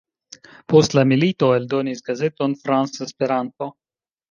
Post 0.71 0.95
la 0.99 1.03
milito 1.09 1.51
eldonis 1.59 2.03
gazeton 2.09 2.59
France-Esperanto. 2.65 3.73